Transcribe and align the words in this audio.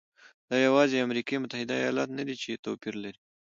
دا 0.49 0.55
یوازې 0.67 1.03
امریکا 1.05 1.35
متحده 1.43 1.73
ایالات 1.77 2.09
نه 2.17 2.23
دی 2.27 2.35
چې 2.41 2.61
توپیر 2.65 2.95
لري. 3.03 3.19